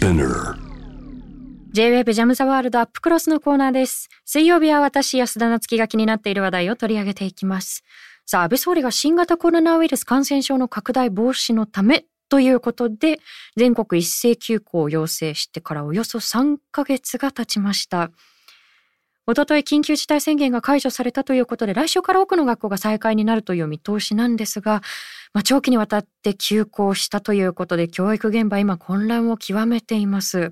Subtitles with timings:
[0.00, 0.54] Spinner
[1.72, 4.08] J-Web ジャムザワールドアップクロスのコーナーです。
[4.24, 7.84] 水曜日は私、安田なつきが気になっている話題を取り上げていきます。
[8.24, 13.20] さあ、安倍総理が新型コロナウイルス感染症の拡大防止のためということで、
[13.56, 18.10] 全国一斉休校を要請してからおよそ3ヶ月が経ちました。
[19.26, 24.80] おととい緊急事態宣言が解除されたということで、来週から多くの学校が再開になるという見通しなんですが、
[25.32, 30.50] まあ、長期にわたって休校したということで、教育現場今混乱を極めています。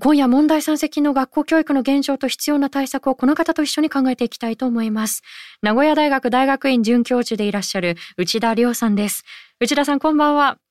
[0.00, 5.22] 今夜問題山積の学校教育の現状と必要な対策をこの方と一緒に考えていきたいと思います。
[5.62, 9.24] 名古屋大学大学院准教授でいらっしゃる内田亮さんです。
[9.60, 10.63] 内田さんこんばんは。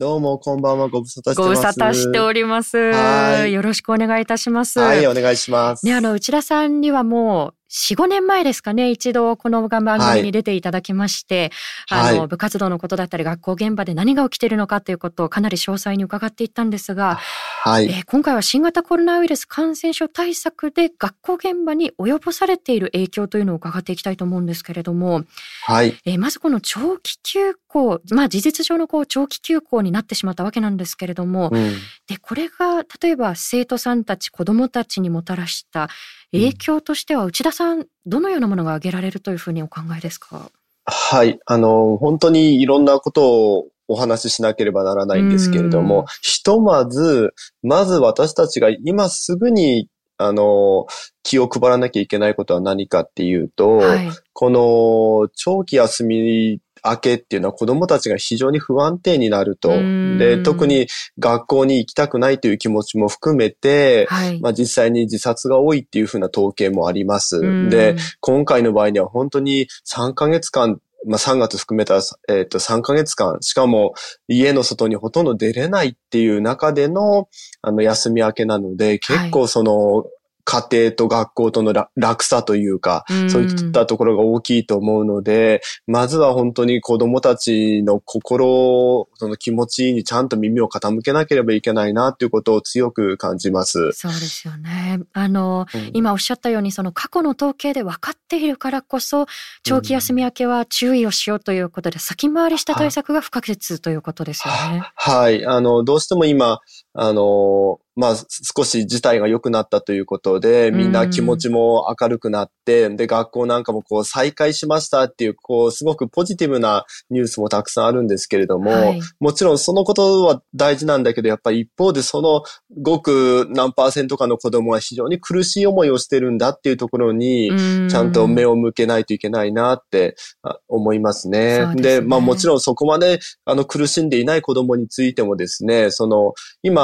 [0.00, 0.88] どうも、こんばんは。
[0.88, 1.66] ご無沙汰してごます。
[1.66, 2.76] 無沙汰しております。
[2.76, 4.80] はいよろしくお願いいたします。
[4.80, 5.86] はい、お願いします。
[5.86, 11.52] ね、あの、内田さんにはもう、4、5年前ですかね、一度この番組に出ていただきまして、
[11.88, 17.20] はいあの、部活動のことだったり、学校現場で何が起きているのかということをかなり詳細に伺っていったんですが、
[17.66, 17.86] はい。
[17.86, 25.22] えー今回は新型コロナウイルス感染症対策で学校現場に及ぼされている影響というのを伺っていきたいと思うんですけれども、
[25.64, 25.96] はい。
[26.04, 31.72] えーまずこの長期休校、まあ事実上のこう長期休校になってしまったわけなんですけれども、うん。
[32.06, 35.88] で、これが例えば生徒さんたち、子供たちにもたらした
[36.32, 40.50] 影響としては、内田さん、どのようなものが挙げられるというふうにお考えですか？
[40.84, 41.40] はい。
[41.46, 50.86] あの、本当にいろんなことをお話ししなければならないんですけれどうんも、ひとまず、まず私たちが今すぐに、あの、
[51.22, 54.10] 気を配らなきゃいけないことは何かっていうと、はい。
[54.32, 59.70] この長期休み明けっていうのは子供たちが非常に不安定になると。
[59.70, 60.86] うんで、特に
[61.18, 64.40] 学校に行きたくないという気持ちも含めて、はい。
[64.40, 67.38] まあ実際に自殺が多いっていうふうな統計もあります。
[67.38, 73.94] うんで、、今回の場合には本当に3ヶ月間、まあ3月含めた、えっ、と3ヶ月間、しかも
[74.28, 77.28] 家の外にほとんど出れないっていう中での、
[77.62, 80.04] あの、休み明けなので、結構その、
[80.44, 93.92] 家庭と学校とのら落差というか、うんそういったところが大きいと思うので、まずは本当に子供たちの心、その気持ちにちゃんと耳を傾けなければいけないなっていうことを強く感じます。
[93.92, 95.00] そうですよね。
[95.12, 99.26] あの、うん今おっしゃったように、その過去の統計で分かっているからこそ、
[99.62, 104.82] 長期休み明けは注意をしようということで、先回りした対策が不可欠ということですよね。
[104.94, 105.46] はい。
[105.46, 106.60] あの、どうしても今、
[106.94, 108.16] あの、まあ、
[108.56, 122.42] 少し事態が良くなったということで、みんな気持ちも明るくなって、で、学校なんかもこう再開しましたっていう、こう、すごくポジティブなニュースもたくさんあるんですけれども、はいもちろんそのことは大事なんだけど、やっぱり一方でその
[122.80, 127.50] ごく何パーセントかの子供は非常に苦しい思いをしてるんだっていうところに、
[127.90, 128.54] ちゃんと目を。
[128.54, 131.66] を向けないといけないなってあ思いますね。
[131.76, 136.83] ですねまあもちろんそこまであの苦しんでいない子供についてもですね、その今、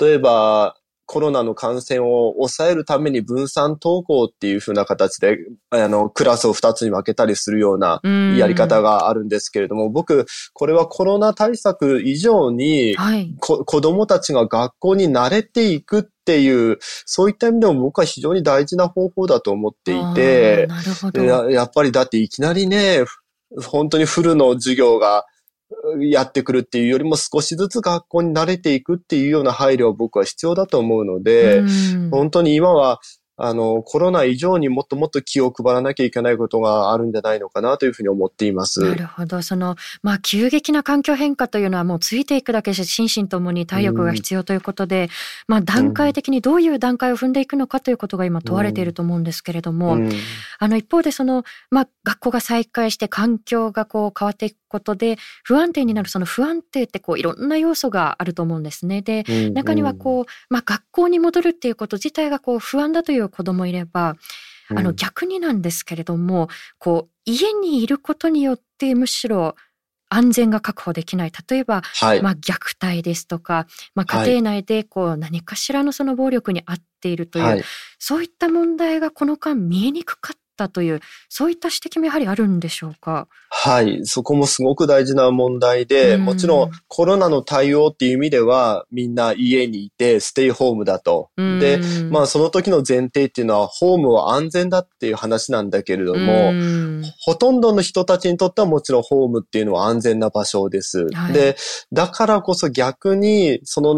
[0.00, 5.38] 例えばコロナの感染を抑えるために分散登校っていう風な形で、
[5.70, 8.00] あの、クラスを2つに分けたりするような
[8.36, 8.90] やり方が。
[8.90, 13.34] があるんですけれども、僕、これはコロナ対策以上に、はい。
[13.40, 20.68] こ子供たちが学校に慣れていくっていう、そういった意味でも僕は非常に大事な方法だと思っていて。
[21.14, 23.20] ややっぱりだっていきなりね、ふ
[23.68, 25.24] 本当にフルの授業がう
[26.00, 32.10] やってくるっていうよりも少しずつ学校に慣れていくっていうような配慮は僕は必要だと思うので、うん。
[32.10, 33.00] 本当に今は、
[33.42, 38.80] あの、コロナ以上にもっともっと気を配らなきゃいけないことがあるんじゃないのかなというふうに思っています。
[38.80, 39.40] なるほど。
[39.42, 45.08] その、まあ、急激な環境変化というのはもうついていくだけし、心身ともに体力が必要ということで、
[45.48, 50.10] まあ、段階的にどういう段階を踏んでいくのかということが今問われていると思うんですけれども、うん
[50.58, 59.00] あの、一方でその、まあ、学校が再開して環境がこう変わっていくことで、不安定になるその不安定ってこういろんな要素があると思うんですね。
[59.02, 64.16] で、中にはこう、まあ、学校に戻るっていうこと自体がこう不安だという子供もいれば、うん
[64.72, 66.48] あの逆になんですけれども、
[66.78, 69.56] こう家にいることによってむしろ
[70.10, 71.32] 安全が確保できない。
[71.48, 72.22] 例えば、はい。
[72.22, 77.62] まあ、虐待ですとか、まあ、はい家庭内でこう何かしらのその暴力に遭っているという、はい。
[77.98, 83.28] そういった問題がこの間見えにくかったという、そういった指摘もやはりあるんでしょうか？
[83.48, 84.00] はい。
[84.04, 91.30] そこもすごく大事な問題で、うんもちろんコロナの対応っていう意味では、みんな家にいてステイホームだと。
[91.36, 101.06] で、うんまあその時の前提っていうのは、ホームは安全だっていう話なんだけれども、うんほとんどの人たちにとってはもちろんホームっていうのは安全な場所です。
[101.12, 101.56] はいで、
[101.92, 103.96] だからこそ逆に、その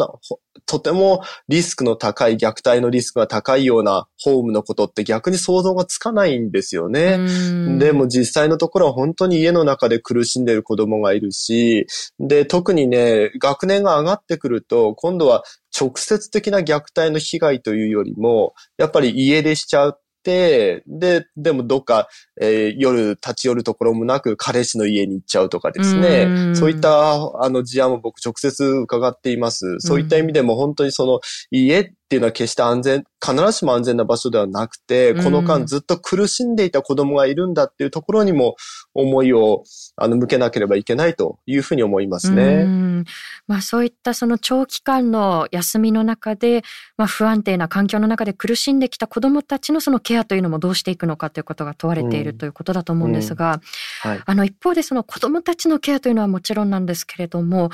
[0.66, 7.16] とてもリスクの高い、虐待のリスクが高いようなホームのことって逆に想像がつかないんですよね。
[7.18, 11.86] うんでも実際のところは本当に家の中で苦しんでいる子供がいるし、
[12.18, 15.42] で、特にね、学年が上がってくると、今度は
[15.78, 20.82] 直接的な虐待の被害というよりも、やっぱり家出しちゃう、で、
[21.36, 22.08] でもどっか、
[22.40, 26.54] えー、夜立ち寄るところもなく彼氏の家に行っちゃうとかですね。
[26.54, 29.76] そういったあの事案も僕直接伺っています。
[29.80, 31.20] そういった意味でも本当にその
[31.50, 38.56] 家っていうのは決して安全、必ずしも安全な場所ではなくて、この間ずっと苦しんでいた子供がいるんだっていうところにも
[38.92, 39.64] 思いを
[39.96, 42.66] あの向けなければいけないというふうに思いますね。
[43.46, 46.64] まあそういったその長期間の休みの中で、
[46.98, 53.62] まあ不安定な環境の中で苦しんできた子供たちのそのケアというのもどうしていくのかということが問われているということだと思うんですが、
[54.02, 57.70] はい、あの一方でその子供たちのケアというのはもちろんなんですけれども、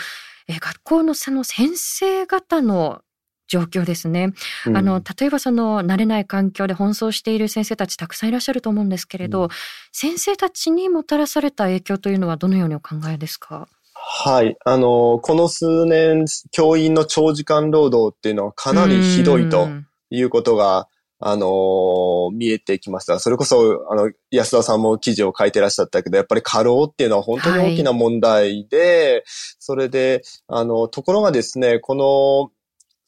[0.47, 3.03] え学校のその先生方の
[3.49, 4.33] 状況ですね。
[4.67, 9.49] うん、あの、例えばその慣れない環境で奔走している先生たちたくさんいらっしゃると思うんですけれど、うん、
[9.91, 13.67] 先生たちにもたらされた影響というのはどのようにお考えですか？
[13.95, 14.57] はい。
[14.65, 19.69] あの、この数年、教員の長時間労働っていうのはかなりひどいと
[20.11, 20.87] いうことが、
[21.21, 23.19] あの見えてきました。
[23.19, 29.23] それこそ、あの、安田さんも記事を書いてらっしゃったけど、やっぱり過労っていうのは本当に大きな問題で、はい、
[29.59, 32.53] それで、あの、ところがですね、この、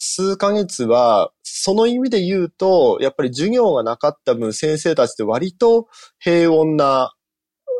[0.00, 5.88] 数ヶ月は、その意味で言うと、やっぱり授業がなかった分、先生たちって割と
[6.18, 7.12] 平穏な、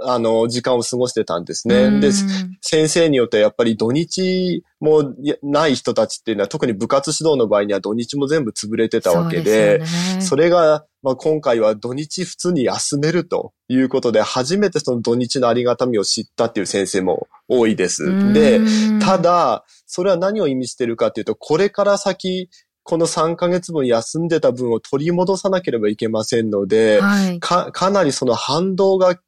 [0.03, 1.99] あの、時間を過ごしてたんですね。
[2.01, 2.13] で、
[2.61, 9.83] 先生によってやっぱり土日もない人たちっていうのは、特に部活指導の場合には土日も全部潰れてたわけで、
[10.21, 18.33] そ、ね,、れが、まあ、今回は土日普通に休めるということで、初めてその土日のありがたみを知ったっていう先生も多いです。
[18.33, 18.61] で、
[19.01, 22.49] ただ、それは何を意味してるかっていうと、これから先、
[22.85, 29.19] この3ヶ月分休んでた分を取り戻さなければいけませんので、はい、か、かなりその反動が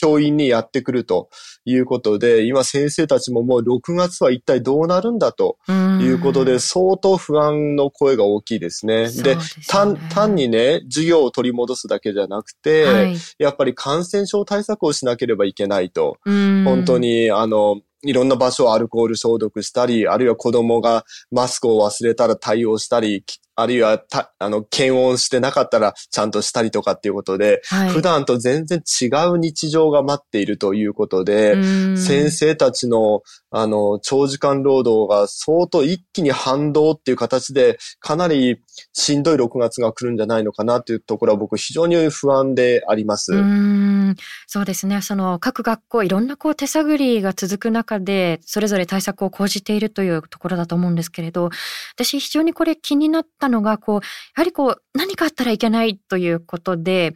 [0.00, 1.28] 教員にやってくると
[1.64, 5.58] いうことで、今先生たちももう6月は一体どうなるんだと
[6.00, 9.10] いうことで、相当不安の声が大きいですね。
[9.10, 16.18] で、ね、単、単にね、授業を取り戻すだけじゃなくて、はい、やっぱり感染症対策をしなければいけないと。
[16.24, 23.24] 本当に、あの、いろんな場所をアルコール消毒したり、あるいは子供がマスクを忘れたら対応したり、
[23.60, 31.56] あるいはた、あの、検温してなかったらちゃんとしたりとかっていうことで、はい、普段と全然違う日常が待っているということで、
[31.96, 38.60] 先生たちの、あの、長時間労働が相当一気に反動っていう形で、かなり
[38.92, 43.32] しんどい6月が来るんじゃないのかなというところは僕非常に不安であります。
[43.32, 44.16] うん
[44.46, 45.02] そうですね。
[45.02, 51.50] その各学校いろんなこう手探りが続く中で、それぞれ対策を講じているというところだと思うんですけれど、
[51.94, 54.00] 私非常にこれ気になったのが、こう、や
[54.36, 57.14] はりこう、何かあったらいけないということで、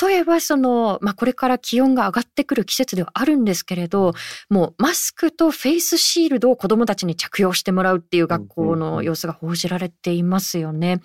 [0.00, 4.14] 例えばその、まあ、これから気温が上がってくる季節ではあるんですけれど、
[4.48, 11.00] もうマスクとフェイスシールドを子供たちに着用してもらうっていう学校の様子が報じられていますよね。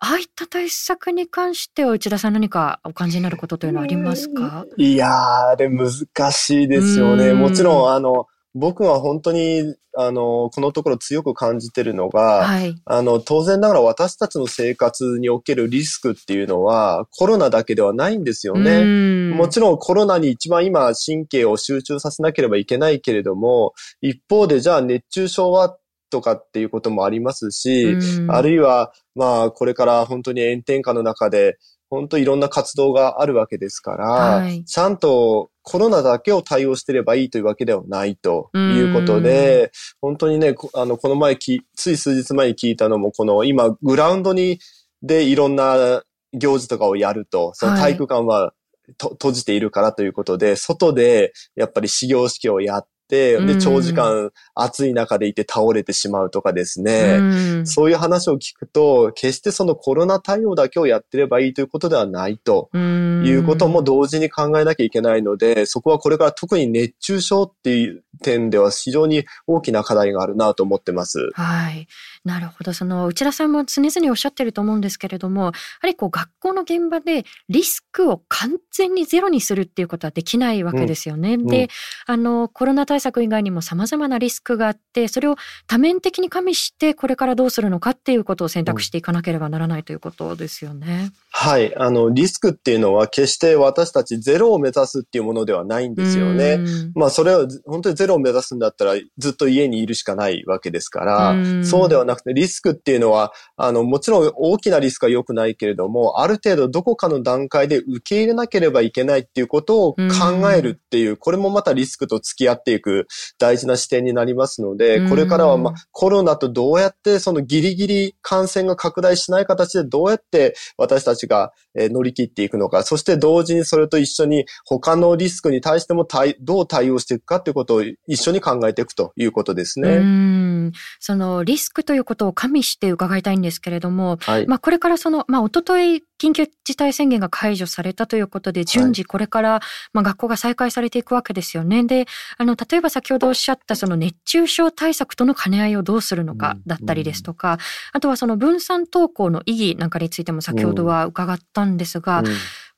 [0.00, 4.64] ああいった対策に関しては内田さん何かお感じになることというのはありますか？
[4.76, 5.12] いやー、
[5.48, 5.90] あれ難
[6.32, 7.34] しいですよね。
[7.34, 19.32] もちろん、あの、僕は本当に、あの、このところ強く感じてるのが、はい、あの、当然ながら私たちの生活におけるリスクっていうのは、コロナだけではないんですよね。
[19.34, 25.76] もちろんコロナに一番今神経を集中させなければいけないけれども、一方でじゃあ熱中症は
[26.10, 27.96] とかっていうこともありますし、
[28.28, 31.56] あるいは、まあ、これから本当に炎天下の中で、
[31.88, 44.58] 本当いろんな活動があるわけですから、はい、ちゃんとコロナだけを対応してればいいというわけではないということで、本当にね、あの、この前き、つい数日前に聞いたのも、この今、グラウンドに、
[45.00, 48.52] でいろんな行事とかをやると、その体育館は、
[48.98, 62.70] と閉じているからということで、外でやっぱり始業式をやっ、で、長時間暑い中でいて倒れてしまうとかですね、そういう話を聞くと、決してそのコロナ対応だけをやってればいいということではないと。
[62.74, 71.30] いうことも同時に考えなきゃいけないので、そこはこれから特に熱中症っていう点では非常に大きな課題があるなと思ってます。
[71.34, 71.88] はい。
[72.24, 72.72] なるほど。
[72.74, 81.34] その内田さんも常々おっしゃってると思うんですけれども、やはりこう学校の現場でリスクを完全にゼロにするっていうことはできないわけですよね。
[81.34, 81.70] うん、で、
[82.06, 85.36] あのコロナ対策以外にも様々なリスクがあって、それを
[85.66, 91.04] 多面的に加味してこれからどうするのかっていうことを選択していかなければならないということですよね。
[91.04, 91.74] うん、はい。
[91.74, 96.58] あのリスクっていうのは決して私たちゼロを目指すっていうものではないんですよね。
[96.94, 113.06] まあそれは本当にゼロロを目指すんだったらずっと家にいるしかないわけですから、そうではなくてリスクっていうのは、あの、もちろん大きなリスクは良くないけれども、ある程度どこかの段階で受け入れなければいけないっていうことを考えるっていう、これもまたリスクと付き合っていく
[113.38, 126.06] 大事な視点になりますので、これからはまあコロナとどうやってそのギリギリ感染が拡大しない形でどうやって私たちが乗り切っていくのか、そして同時にそれと一緒に他のリスクに対しても
[126.40, 130.72] どう対応していくかっていうことを一緒に考えていくということですね。
[130.98, 139.60] そのリスクということを加味して伺いたいんですけれども、はい、まあこれからその、まあ一昨日緊急事態宣言が解除されたということで、順次これから、
[139.94, 141.84] まあ、学校が再開されていくわけですよね。
[141.84, 147.58] で、あの、例えば先ほどおっしゃったその熱中症対策との兼ね合いをどうするのかだったりですとか、
[147.92, 152.22] あとはその分散登校の意義なんかについても先ほどは伺ったんですが、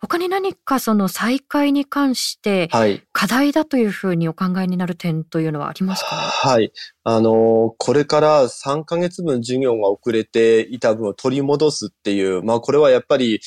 [0.03, 2.69] 他に何かその再開に関して
[3.13, 6.73] 課題だというふうにお考えになる点というのはありますか、ね、はい。
[7.05, 13.41] あの、これから3ヶ月分授業が遅れていた分を取り戻すっていう、まあこれはやっぱり、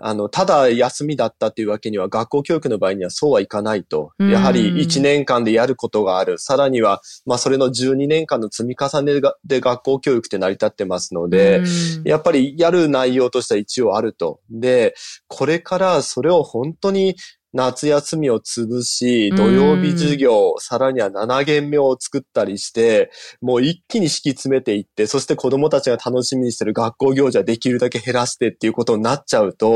[0.00, 4.12] あの、ただ休みだったっていうわけには学校教育の場合にはそうはいかないと。
[4.18, 6.38] やはり1年間でやることがある。
[6.38, 11.62] さらには、まあそれの12年間の積み重ねで学校教育って成り立ってますので、
[12.04, 14.40] やっぱりやる内容としては一応あると。
[14.50, 14.94] で、
[15.28, 17.16] これからそれを本当に
[17.52, 23.10] 夏休みを潰し、土曜日授業、さらには7限目を作ったりして、
[23.42, 29.70] もう一気に敷き詰めていって、そして子供たちが楽しみにしてる学校行事はできるだけ減らしてっていうことになっちゃうと、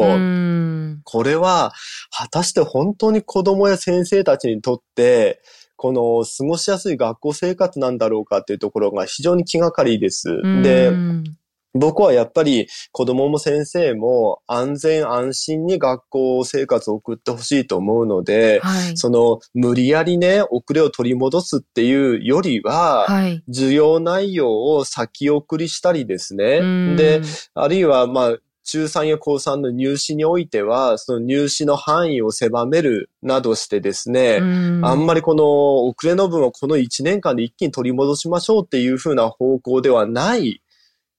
[1.05, 1.75] これは
[2.17, 5.43] 果たして本当に子供や先生たちにとって、
[5.77, 10.41] この過ごしやすい学校生活なんだろうかっていうところが非常に気がかりです。
[10.63, 10.93] で、
[11.79, 26.97] 僕はやっぱり子供も先生も安全安心に学校生活を送ってほしいと思うので、はい、その無理やりね、遅れを取り戻すっていうよりは、はい、授業内容を先送りしたりですね。
[26.97, 27.23] で、
[27.55, 34.41] あるいはまあ、中3や高3の入試においては、その入試の範囲を狭めるなどしてですね、あ
[34.95, 40.63] んまりこの遅れの分をこの1年間で一気に取り戻しましょうっていうふうな方向ではない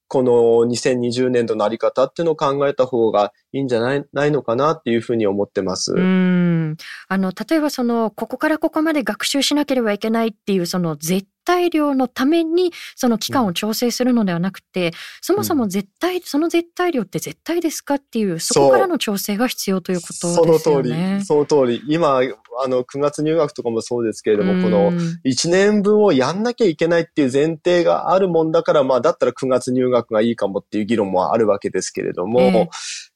[0.08, 0.32] この
[0.66, 5.92] 2020年度のあり方っていうのを考えた方がいいんじゃないないのかなっていうふうに思ってます。
[5.92, 6.76] うん。
[7.08, 20.58] あの、例えばその、ここからここまで学習しなければいけないっていう、その絶対量のためにその期間を調整するのではなくて、うん、そもそも絶対、その絶対量って絶対ですかっていう、そこからの調整が必要ということですよね。
[20.58, 21.82] その通り、その通り。
[21.88, 24.92] 今、あの、9月入学とかもそうですけれども、うん、この
[25.24, 32.68] 1年分をやんなきゃいけないっていう前提があるもんだから、まあ、だったら9月入学がいいかもっていう議論もあるわけですけれども、えー、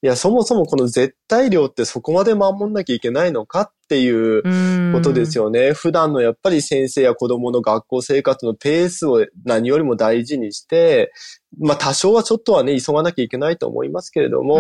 [0.04, 4.42] いや、そもそもこの絶対量ってそこまで守んなきゃいけないのかっていう
[4.92, 5.75] ことですよね。
[5.75, 11.12] 普段のやっぱり先生や子供の学校生活のペースを何よりも大事にして、
[11.61, 14.56] まあ多少はちょっとはね、急がなきゃいけないと思いますけれども、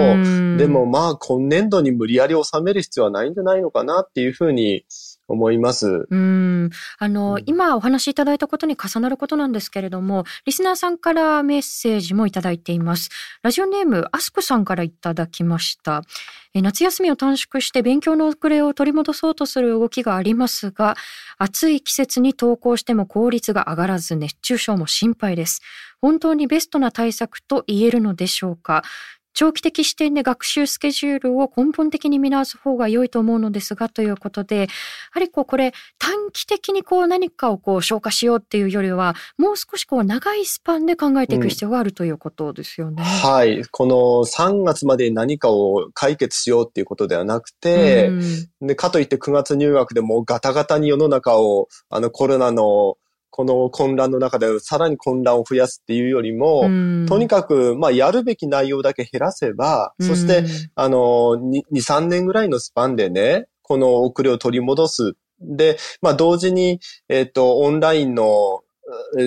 [0.58, 4.84] でもまあ今年度に無理やり収める必要はないんじゃないのかなっていうふうに
[5.32, 6.06] 思います。
[6.10, 6.70] うん。
[6.98, 13.08] あの、うん、今お話しいただいたことに重なることなんですけれども、リスナーさんからメッセージもいただいています。
[13.42, 16.02] ラジオネーム、アスクさんからいただきました。
[16.54, 20.96] 夏休みを短縮して勉強の遅れを取り戻そうとする動きがありますが、
[21.38, 25.62] 暑い季節に登校しても効率が上がらず熱中症も心配です。
[26.02, 28.82] 本当にベストな対策と言えるのでしょうか？
[29.34, 34.66] 長期的視点で学習スケジュールを根本的に見直す方が良いと思うのですがということで、や
[35.12, 43.02] はりこうこれ短期的にこう何かをこう消化しようっていうよりは、もう少しこう長いスパンで考えていく必要があるということですよね。
[43.02, 43.64] うん、はい。
[43.70, 52.96] この3月までに何かを解決しようっていうことではなくて、うん、でかといって9月入学でもガタガタに世の中をあのコロナの
[53.32, 56.64] この混乱の中でさらに混乱を増やすっていうよりも、
[57.08, 65.14] とにかく、まあ、やるべき内容だけ減らせば、そして、あの、2、3年ぐらいのスパンでね、この遅れを取り戻す。
[65.40, 68.60] で、まあ、同時に、えっ、ー、と、オンラインの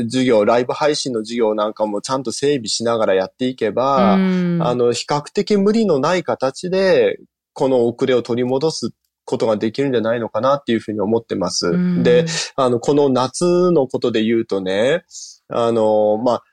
[0.04, 7.18] 授業、ライブ配信の授業なんかもちゃんと整備しながらやっていけば、あの、比較的無理のない形で、
[7.54, 8.92] この遅れを取り戻す
[9.26, 12.04] ことができるんじゃないのかなっていうふうに思ってます。
[12.04, 15.04] で、あの、この夏のことで言うとね、
[15.50, 16.44] あの、まあ、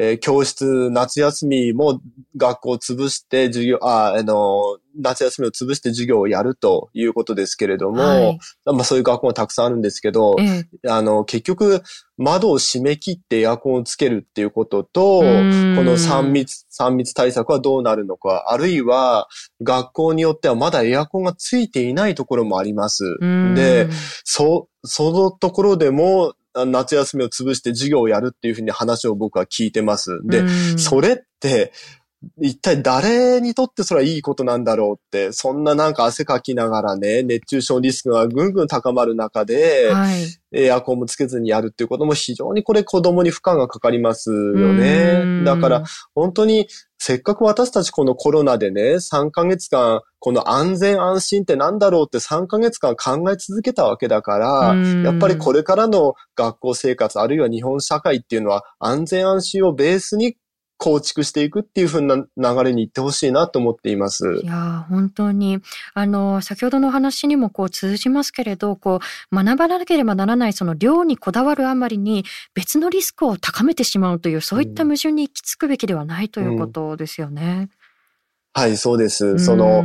[0.00, 2.00] えー、教室、夏休みも
[2.36, 10.36] 学校を潰して授業、あ、あの、夏休みを潰して授業をやるということですけれども、はい、まあそういう学校もたくさんあるんですけど、
[10.86, 11.82] あの、結局、
[12.16, 19.28] 窓を閉め切ってエアコンをつけるっていうことと、この3密、3密対策はどうなるのか、あるいは
[19.62, 23.18] 学校によってはまだエアコンがついていないところもあります。
[23.56, 23.88] で、
[24.22, 30.20] そ、そのところでも、夏休みを潰して授業をやるっていうふうに話を僕は聞いてます。
[30.24, 30.44] で、
[30.76, 31.72] それって、
[32.40, 45.44] 一体誰にとってそれはいいことなんだろうって、そんななんか汗かきながらね、熱中症リスクがぐんぐん高まる中で、はい、エアコンもつけずにやるっていうことも非常にこれ子供に負荷がかかりますよね。
[45.44, 46.66] だから本当に
[46.98, 54.74] せっかく私たちこのコロナでね、3ヶ月間、この安全安心ってなんだろうって3ヶ月間考え続けたわけだから、
[55.04, 60.36] やっぱりこれからの学校生活、あるいは日本社会っていうのは安全安心をベースに
[60.78, 64.40] 構築していくっていう風な流れに行ってほしいなと思っています。
[64.42, 65.58] いや本当に
[65.92, 69.00] あの先ほどの話にもこう通じますけれどこ
[69.32, 77.42] う学ばなければならないその量にこだわるあまりに別のリスクを高めてしまうというそういった矛盾に行き着くべきではないということですよね。
[77.42, 77.70] うんうん、
[78.52, 79.38] はい、そうです。
[79.40, 79.84] その、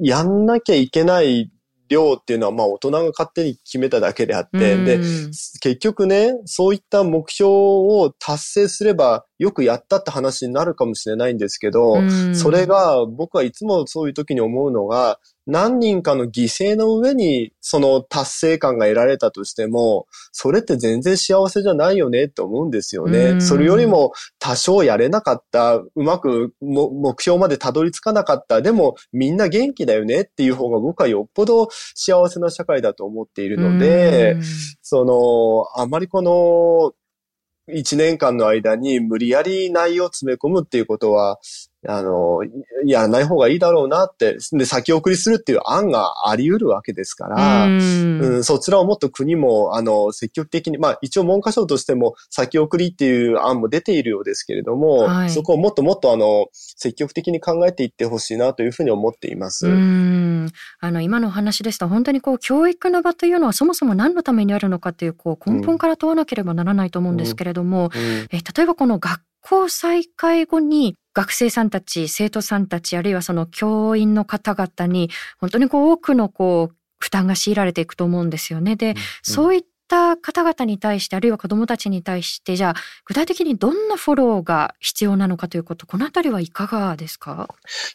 [0.00, 1.50] やんなきゃいけない
[1.92, 11.96] 量っていうのはまあ大人が勝手に決めただけであって、で、結局ね、そういった目標を達成すればよくやったって話になるかもしれないんですけど、
[12.32, 23.40] それが僕はいつもそういう時に思うのが、何人かの犠牲の上にその達成感が得られたとしても、それって全然幸せじゃないよねって思うんですよね。
[23.40, 34.36] それよりも多少やれなかった、うまく目標までたどり着かなかった、でもみんな元気だよねっていう方が僕はよっぽど幸せな社会だと思っているので、
[34.82, 36.92] その、あまりこの、
[37.66, 41.40] 一年間の間に無理やり内容を詰め込むっていうことは、
[41.88, 42.40] あの、
[42.86, 59.66] やらない方がいいだろうなって、で、先送りするっていう案があり得るわけですから、うん、うん、そちらをもっと国も、あの、積極的に、まあ一応文科省としても先送りっていう案も出ているようですけれども、はい、そこをもっともっとあの、積極的に考えていってほしいなというふうに思っています。
[59.66, 60.50] うん。
[60.78, 68.02] あの、今のお話ですと、本当にこう、教育の場というのはそもそも何のためにあるのかっていう、こう、根本から問わなければならないと思うんですけれども、うん。
[68.02, 78.76] うん、え例えばこの学校再開後に学生さんたち、生徒さんたち、あるいはその教員の方々に、本当にこう多くのこう、負担が強いられていくと思うんですよね。
[78.76, 87.48] で、うんうん、そういった方々に対して、あるいは子どもたちに対して、じゃあ、具体的にどんなフォローが必要なのかということ、このあたりはいかがですか？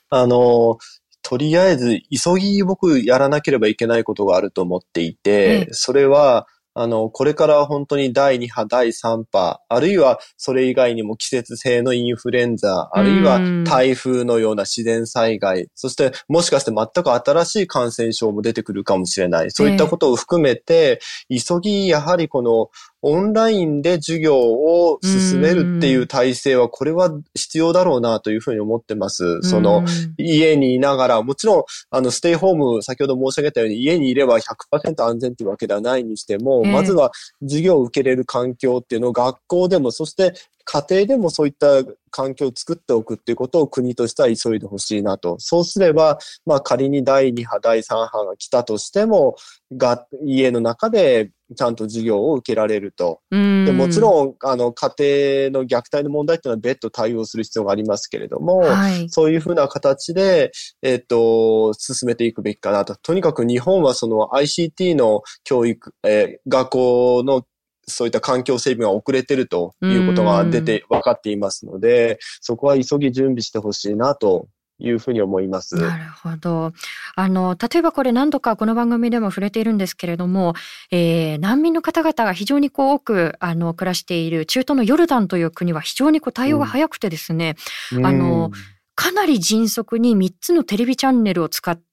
[0.10, 0.78] あの、
[1.24, 6.46] とりあえず、急ぎ僕やらなければいけないことがあると思っていて、ええ、それは、
[6.80, 19.50] あの、これから本当に第2波、第3波、あるいはそれ以外にも季節性のインフルエンザ、あるいは台風のような自然災害、そしてもしかして全く新しい感染症も出てくるかもしれない。
[19.50, 22.70] そういったことを含めて、急ぎやはりこの
[23.02, 29.42] オンラインで授業を進めるっていう体制は、これは必要だろうなというふうに思ってます。
[29.44, 29.84] その、
[30.18, 40.34] 家にいながら、もちろん、あの、ステイホーム、先ほど申し上げたように、家にいれば100%安全というわけではないにしても、まずは授業を受けれる環境っていうのを学校でも、そして
[40.66, 45.38] 家庭でもそういった環境を作っておくっていうことを国としては急いでほしいなと。
[45.40, 49.36] そうすれば、まあ仮に第2波、第3波が来たとしても、
[49.72, 53.22] が家の中でちゃんと授業を受けられると。
[53.32, 62.96] でもちろん、あの、家庭の虐待の問題っていうのは別途対応する必要がありますけれども、はい、そういうふうな形で、えっ、ー、と、進めていくべきかなと。
[62.96, 67.44] とにかく日本はその ICT の教育、えー、学校の
[67.90, 74.48] そういった環境整備が遅れてるということが出て分かっていますので、そこは急ぎ準備してほしいなと
[74.80, 75.76] いうふうに思います。
[75.76, 76.72] なるほど。
[77.16, 80.54] あの、例えばこれ何度かこの番組でも触れているんですけれども、
[80.92, 87.56] えー、難民の方々が非常にこう多く、あの、暮らしている中東のヨルダンという国は非常にこう対応が早くてですね、
[87.92, 88.52] うん、あの、
[88.96, 91.87] かなり迅速に3つのテレビチャンネルを使って、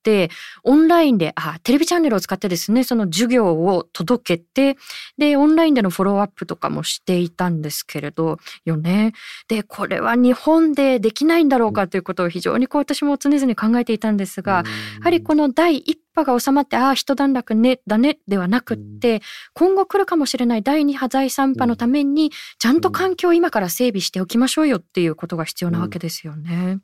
[0.62, 4.76] オンラインで、あ、テレビチャンネルを使ってですね、その授業を届けて、
[5.18, 9.12] で、オンラインでのフォローアップとかもしていたんですけれど、よね。
[9.48, 14.64] で、これは日本でできないんだろうかということを非常にこう私も常々考えていたんですが、や
[15.02, 19.20] はりこの第一波が収まって、ああ、一段落ね、だね、ではなくって、
[19.52, 26.78] 今後来るかもしれない第2波、第3波のために、ちゃんと環境を今から整備しておきましょうよっていうことが必要なわけですよね。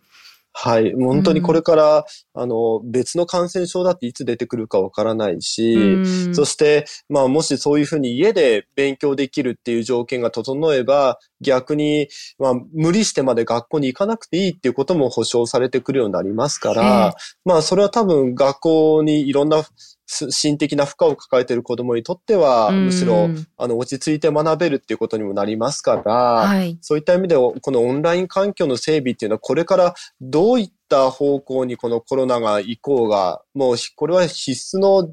[0.53, 0.93] はい。
[0.95, 12.09] 本当にこれから、うん、あの、別の感染症だっていつ出てくるかわからないし、うん、そして、まあ、もしそういうふうに家で勉強できるっていう条件が整えば、逆に、
[12.39, 19.63] まあ、無理してまで学校に行かなくていいっていうことも保証されてくるようになりますから、まあ、それは多分学校にいろんな
[20.11, 35.11] 心的な負荷を抱えている子供にとっては、むしろ、あの、落ち着いて学べるっていうことにもなりますから、はい、そういった意味で、このオンライン環境の整備っていうのは、これからどういった方向にこのコロナが行こうが、もう、これは必須の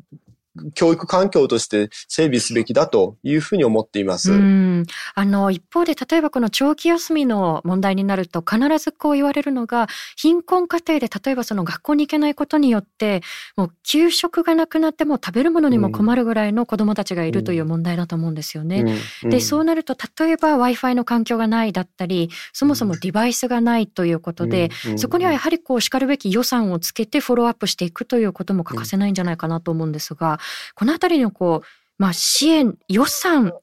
[0.74, 4.32] 教育環境として整備すべきだというふうに思っています。
[5.16, 13.22] あの、一方で、例えばこの長期休みの問題になると、必ずこう言われるのが、貧困家庭で、例えばその学校に行けないことによって、
[13.56, 18.86] もう給食がなくなっても食べるものにも困るぐらいの子供たちがいるという問題だと思うんですよね。
[19.24, 30.40] で、そうなると、例えば Wi-Fi の環境がないだったり、そもそもデバイスがないということで、そこにはやはりこう、叱るべき予算をつけてフォローアップしていくということも欠かせないんじゃないかなと思うんですが、
[30.76, 33.62] このあたりのこう、まあ、支援、予算を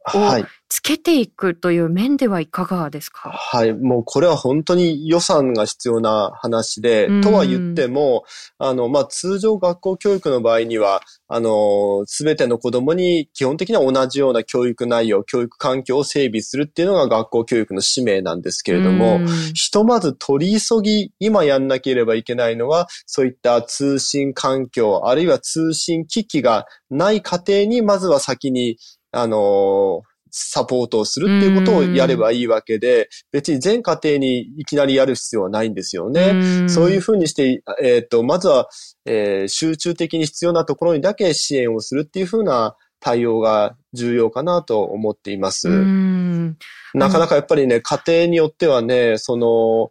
[0.74, 8.24] つけていくという面ではいかがですか、はい、もうこれは本当に予算が必要な話で、とは言っても、
[8.58, 19.20] あの、まあ、通常学校教育の場合には、あの、すべての子供に基本的には同じような教育内容、教育環境を整備するっていうのが学校教育の使命なんですけれども、
[19.54, 28.76] ひとまず取り急ぎ、今やんなければいけないのは、そういった通信環境、あるいは通信機器がない家庭に、まずは先に、
[29.12, 30.02] あの、
[30.36, 36.68] サポートをするっていうことをやればいいわけで、別に全家庭にいきなりやる必要はないんですよね。
[36.68, 38.68] そういうふうにして、えっ、ー、と、まずは、
[39.06, 45.68] えー、集中的に必要なところにだけ支援をするっていうふうな対応が重要かなと思っています。
[45.68, 49.90] なかなかやっぱりね、家庭によってはね、その、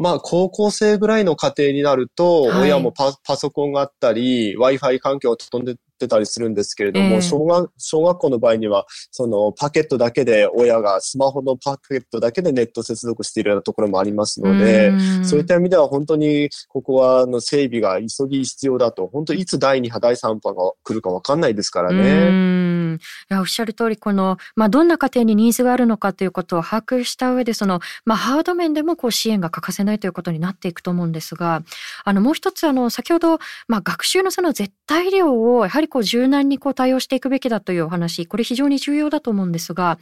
[0.00, 22.79] まあ、高校生ぐらいの家庭になると、親もパ,、パソコンがあったり、Wi-Fi 環境を整えってたりするんですけれども、えー、小学、小学校の場合には、そのパケットだけで親がスマホのパケットだけでネット接続しているようなところもありますので、そういった意味では本当にここはの整備が急ぎ必要だと、本当いつ第2波、第3波が来るかわかんないですからね。
[22.94, 22.98] い
[23.34, 31.62] や、おっしゃる通り、この、まあ、どんな家庭にニーズがあるのかということを把握した上で、その、まあ、ハード面でもこう支援が欠かせないということになっていくと思うんですが、
[32.04, 39.98] あの、もう一つ、あの、先ほど、まあ、学習のその絶対量を、やはりこう柔軟にこう対応していくべきだというお話、これ非常に重要だと思うんですが、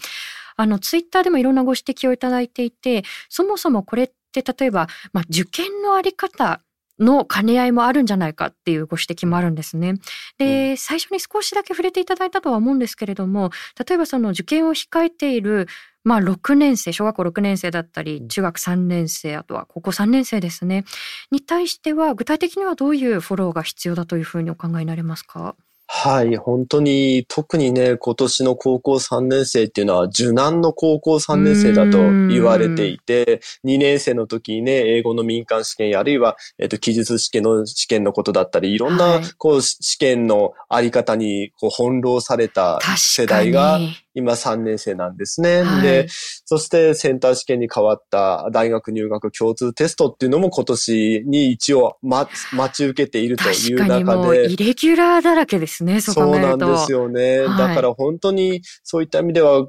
[0.56, 6.60] あの、ツイッターでもいろんなご指摘をいただいていて、そもそもこれって例えば、まあ、受験のあり方
[6.98, 9.94] の兼ね合いもあるんじゃないかっていうご指摘もあるんですね。
[10.38, 13.50] で、最初に少しだけ触れていただいたとは思うんですけれども、
[13.88, 15.66] 例えばその受験を控えている
[16.04, 20.84] まあ6年生、小学校6年生だったり、中学3年生、あとは高校3年生ですね。
[21.30, 25.54] に対しては、具体的にはどういうフォローが必要だというふうにお考えになりますか？
[25.90, 31.98] はい、本当に、特にね、今年の高校3年生っていうのは、受難の高校3年生だと
[32.28, 43.80] 言われていて、2年生の時にね、英語の民間試験、あるいは、えっと、記述試験の試験のことだったり、いろんな、こう、試験のあり方に、こう、翻弄された世代が、
[44.14, 45.62] 今3年生なんですね。
[45.62, 46.06] はい、で、
[46.44, 54.52] そしてセンター試験に変わった大学入学共通テストっていうのも今年に一応、ま、待ち受けているという中で。
[54.52, 57.40] イレギュラーだらけですね、そうそうなんですよね。
[57.40, 59.68] はい、だから本当にそういった意味では、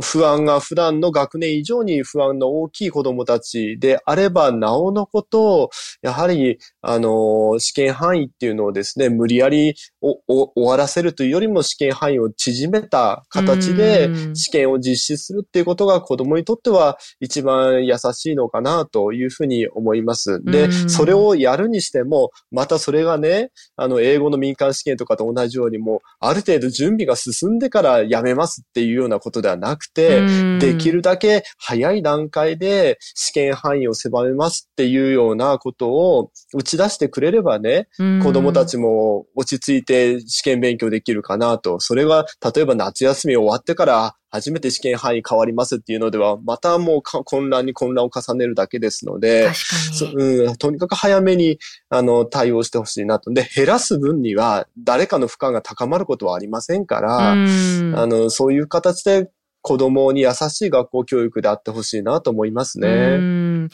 [0.00, 5.70] 不安が普段の学年以上に不安の大きい子供たちであれば、なおのこと、
[6.02, 20.42] やはり、あの、試験範囲っていうのをですね、無理やり終わらせるというよりも試験範囲を縮めた形で試験を実施するっていうことが子供にとっては一番優しいのかなというふうに思います。
[20.44, 30.22] で、それをやるにしても、またそれがね、あの、英語の民間試験とかと同じようにも、ある程度準備が進んでからやめますっていうようなことではなくくて、
[30.58, 37.88] できるだけ早い段階で試験範囲を狭めますっていうようなことを打ち出してくれればね、
[38.22, 41.80] 子供たちも落ち着いて試験勉強できるかなと。
[41.80, 49.50] それが、例えば夏休み終わってから初めて試験範囲変わりますっていうのでは、またもう混乱に混乱を重ねるだけですので、
[50.14, 51.58] うん、とにかく早めに
[51.90, 53.30] あの対応してほしいなと。
[53.30, 59.30] で、減らす分には誰かの負荷が高まることはありませんから、あの、そういう形で
[59.62, 63.68] 子供に優しい学校教育であってほしいなと思いますね。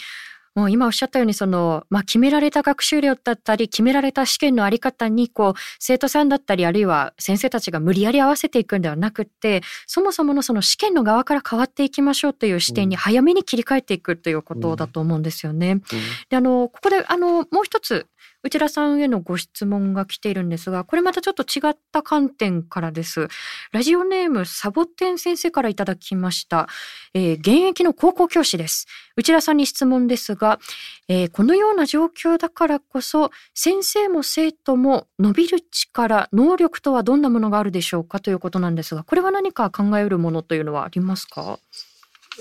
[0.59, 15.67] もう今おっしゃったようにその、まあ、決められた学習量だったり決められた試験のあり方にこう生徒さんだったりあるいは先生たちが無理やり合わせていくんではなくってそもそものその試験の側から変わっていきましょうという視点に早めに切り替えていくということだと思うんですよね。
[15.67, 15.81] うんうん、
[16.29, 18.09] であのここであのもう一つ
[18.45, 23.29] 内田さんへのご質問が来ているんですが、これまたちょっと違った観点からです。
[23.73, 26.69] ラジオネームサボテン先生からいただきました。
[27.15, 28.87] えー、現役の高校教師です。
[29.17, 30.61] 内田さんに質問ですが、
[31.09, 41.59] えー、このような状況だからこそ、先生も生徒も伸びる力、能力とはどんなものがあるでしょうかということなんですが、これは何か考えうるものというのはありますか？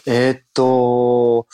[0.06, 1.48] えー、っと、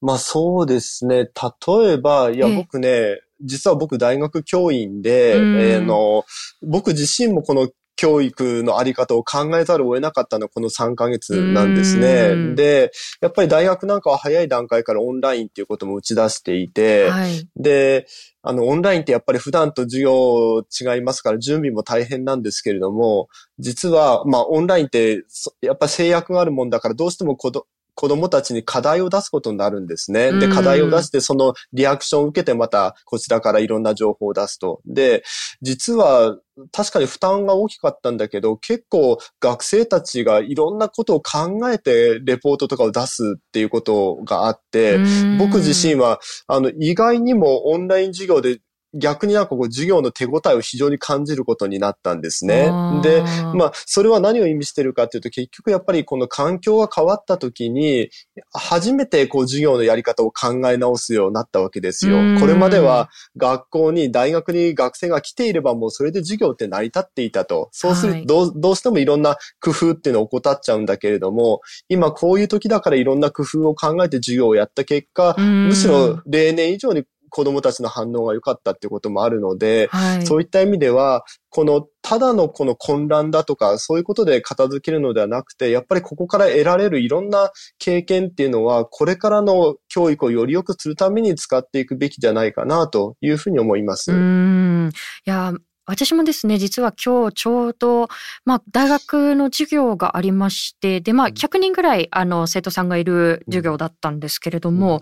[0.00, 1.24] まあそうですね。
[1.24, 6.24] 例えば、いや、僕ね、実は僕大学教員で、うん、えー、の、
[6.62, 12.54] 僕自身もこの教育のあり方を考えざるを得なかったのはこの3ヶ月なんですね。
[12.54, 18.06] で、やっぱり大学なんかは早い段階からオンラインっていうことも打ち出していて、はい、で、
[18.42, 25.24] あの、オンラインってやっぱり普段と授業違いますから準備も大変なんですけれども、実は、まあ、オンラインって、
[25.60, 27.50] やっぱ制約があるもんだから、どうしても子
[27.98, 30.30] 子供たちに課題を出すことになるんですね。
[30.30, 34.80] で、課題を出して、そのリアクションを受けてまたこちらからいろんな情報を出すと。
[34.86, 35.24] で、
[35.62, 36.38] 実は
[36.70, 44.98] 確かに負担が大きかったんだけど、結構学生たちがいろんなことを考えてレポートとかを出すっていうことがあって、
[45.40, 48.60] 僕自身は、あの、意外にもオンライン授業で
[48.94, 52.70] 逆になんかこう授業の手応えを非常に感じることになったんですね。
[53.02, 53.22] で、
[53.54, 58.08] まあ、それは何を意味してるかっていうと、結局やっぱりこの環境が変わった時に、
[58.52, 62.16] 初めてこう授業のやり方を考え直すようになったわけですよ。
[62.40, 67.68] これまでは学校に、大学に学生が来ていればもうそれで授業って成り立っていたと。
[67.72, 94.12] そうするとどう、どうしてもいろんな工夫っていうのを怠っちゃうんだけれども、今こういう時だからいろんな工夫を考えて授業をやった結果、むしろ例年以上に子供たちの反応が良かったっていうこともあるので、はい、そういった意味では、この、ただのこの混乱だとか、そういうことで片付けるのではなくて、やっぱりここから得られるいろんな経験っていうのは、これからの教育をより良くするために使っていくべきじゃないかなというふうに思います。
[94.12, 94.90] うん。
[95.26, 95.52] いや、
[95.88, 98.08] 私もですね、実は今日ちょうど、
[98.44, 104.96] まあ、大学の授業がありまして、で、まあ、100人ぐらい、あの、生徒さんがいる授業だったんですけれども、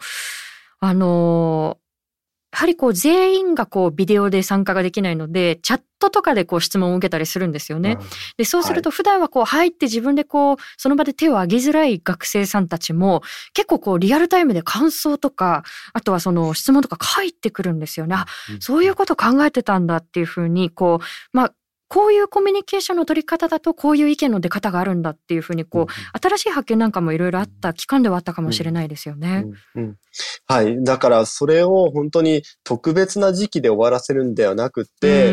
[0.81, 1.79] うん、あの、
[2.57, 7.99] やはりこう全員がこうビデオで参加ができないので、チャットとかでこう質問を受けたりするんですよね。
[8.39, 13.21] で、そうすると普段はこう入って自分でこう、その場で手を挙げづらい学生さんたちも、
[13.53, 18.15] 結構こうリアルタイムで感想とか、あとはその質問とか返ってくるんですよね。
[18.15, 18.25] あ、
[18.59, 21.53] そういうこと考えてたんだっていうふうに、こう、まあ、
[21.89, 29.45] こういうコミュニケーションの取り方だとこういう意見の出方があるんだっていうふうにこう、新しい発見なんかもいろいろあった期間ではあったかもしれないですよね。
[29.75, 29.97] うんうん、
[30.47, 30.83] はい。
[30.83, 35.33] だからそれを本当に特別な時期で終わらせるんではなくて、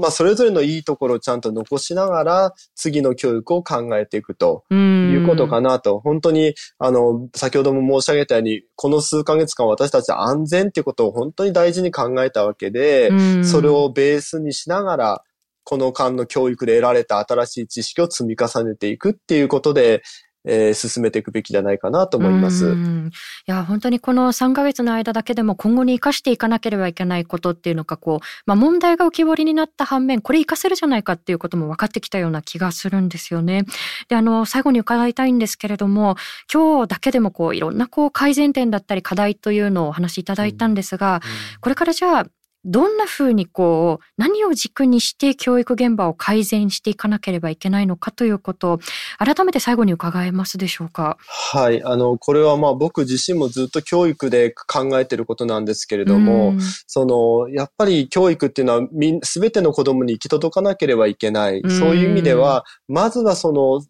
[0.00, 6.00] まあそれぞれのいいところをちゃんと残しながら次の教育を考えていくということかなと。
[6.00, 13.10] 本当にあの、先ほども申し上げたように、この数ヶ月間私たちは安全っていうことを本当に大事に考えたわけで、
[13.44, 15.22] それをベースにしながら
[15.64, 20.02] この間の教育で得られた新しい知識を積み重ねていくっていうことで、
[20.44, 22.72] えー、進めていくべきじゃないかなと思います。
[22.72, 23.10] い
[23.46, 33.64] や、本当にこの3ヶ月の間だけでも今後に生かしていかなければいけないことっていうのが、こう、まあ問題が浮き彫りになった反面、これ活かせるじゃないかっていうことも分かってきたような気がするんですよね。
[34.08, 36.16] で、あの、最後に伺いたいんですけれども、
[36.52, 41.20] 今日だけでもこう、いろんなこう改善点だったり課題というのをお話しいただいたんですが、うんうん、
[41.60, 42.26] これからじゃあ、
[42.64, 48.80] どんなふうにこう、何を軸にして教育現場を改善していかなければいけないのかということを、
[49.18, 51.16] 改めて最後に伺えますでしょうか？
[51.26, 51.82] はい。
[51.82, 56.54] あの、これはまあ僕自身もずっと教育で考えてることなんですけれども、
[56.86, 61.62] その、やっぱり教育っていうのはみ、すべての子供に行き届かなければいけない。
[61.68, 63.82] そういう意味では、まずはその、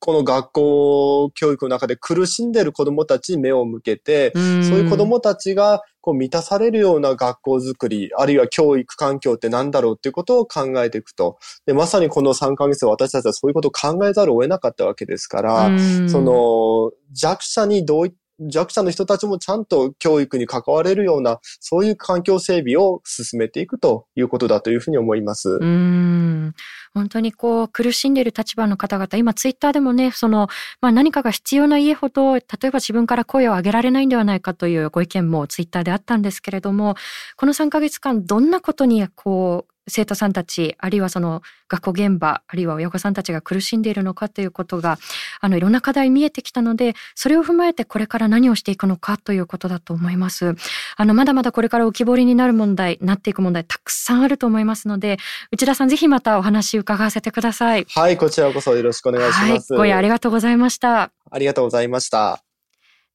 [0.00, 4.42] この学校教育の中で苦しんでいる子供たちに目を向けて、そう
[4.78, 11.38] いう子供たちがこう満たされるような学校づくり、あるいは教育環境って何だろうっていうことを考えていくと。
[11.66, 15.70] で、まさにこの3ヶ月私たちはそういうことを考えざるを得なかったわけですから、
[16.08, 25.58] その弱者にどういった弱者の人たちもちゃんと教育に関われるような、そういう環境整備を進めていくということだというふうに思います。
[25.60, 26.54] うん。
[26.94, 30.48] 本当にこう、苦しんでいる立場の方々、今ツイッターでもね、その、
[30.80, 36.94] まあ何かが必要な家ほど、例えば自分から声を上げられないんではないかというご意見もツイッターであったんですけれども、
[37.36, 44.98] この3ヶ月間、どんなことにこう、生徒さんたち、あるいはその学校現場、あるいは親御さんたちが苦しんでいるのかということが、
[45.40, 50.54] あの、いろんな課題見えてきたので、それを踏まえてこれから何をしていくのかということだと思います。
[50.96, 55.18] あの、まだまだこれから浮き彫りになる問題、なっていく問題、たくさんあると思いますので、
[55.50, 57.86] 内田さんぜひまたお話伺わせてください。
[57.94, 59.74] はい、こちらこそよろしくお願いします。
[59.74, 61.10] はい、ごありがとうございました。
[61.30, 62.47] ありがとうございました。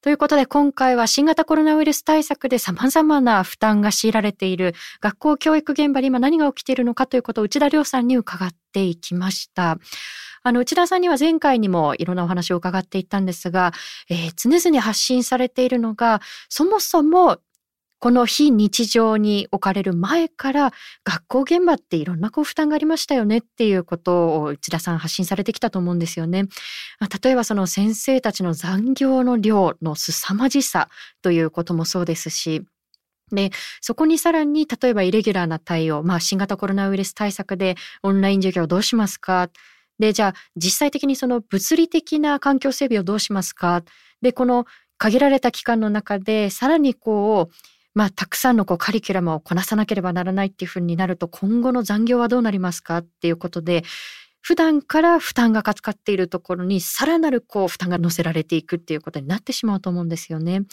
[0.03, 9.77] ということで今回は新型コロナウイルス対策で様々な負担が強いられている学校教育現場で今何が起きているのかということを内田亮さんに伺っていきました。
[10.43, 13.71] あの、内田さんには前回にもいろんなお話を伺っていったんですが、
[14.09, 17.37] えー、常々発信されているのが、そもそも
[18.03, 20.73] この非日常に置かれる前から
[21.05, 26.43] 学校現場っていろんなこう負担がありましたよねっていうことを内田さん発信されてきたと思うんですよね。
[27.23, 30.89] 例えばその先生たちの残業の量の凄まじさ
[31.21, 32.65] ということもそうですし、
[33.31, 39.49] で、そこにさらに、例えばイレギュラーな対応、まあ新型コロナウイルス対策でオンライン授業どうしますか？
[39.97, 43.81] で、じゃあ実際的にその物理的な環境整備をどうしますか？
[44.21, 44.65] で、この
[44.97, 47.55] 限られた期間の中で、さらにこう、
[47.93, 53.84] まあ、たくさんのこうカリキュラムをこなさなければならないっていうふうになると、今後の残業はどうなりますかっていうことで、
[54.41, 60.63] 普段から負担がかつかっているところにさらなるこう負担が乗せられていくっていうことになってしまうと思うんですよね。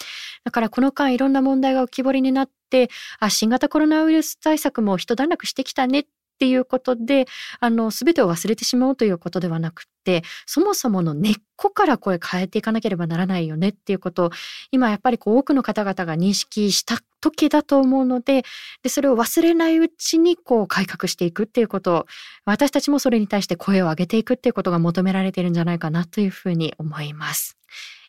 [0.44, 6.06] だからこの間いろんな問題が浮き彫りになって、あ、新型コロナウイルス対策も一段落してきたねっ
[6.40, 7.26] っていうことで、
[7.61, 14.31] あの、すべてを忘れてしまうということではなくて、そもそもの根っこからこれ変えていかなければならないよねっていうことを、
[14.70, 18.44] 今やっぱりこう多くの方々が認識した時だと思うので、
[18.83, 22.07] で、それを忘れないうちにこう改革していくっていうこと、
[22.46, 27.59] 私たちもそれに対して声を上げていくっていうことが求められているんじゃないかなというふうに思います。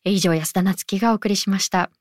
[0.06, 1.91] 以上、安田なつきがお送りしました。